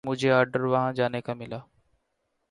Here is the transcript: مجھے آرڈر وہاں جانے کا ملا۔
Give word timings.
مجھے 0.03 0.31
آرڈر 0.31 0.61
وہاں 0.63 0.91
جانے 0.93 1.21
کا 1.21 1.33
ملا۔ 1.33 1.59